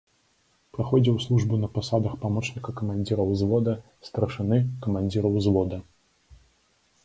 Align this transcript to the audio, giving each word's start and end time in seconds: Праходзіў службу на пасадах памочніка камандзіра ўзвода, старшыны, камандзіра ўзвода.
Праходзіў 0.77 1.17
службу 1.25 1.59
на 1.63 1.69
пасадах 1.75 2.15
памочніка 2.23 2.75
камандзіра 2.81 3.23
ўзвода, 3.35 3.77
старшыны, 4.11 4.57
камандзіра 4.87 5.27
ўзвода. 5.41 5.77